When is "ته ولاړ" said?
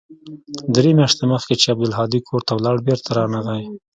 2.47-2.77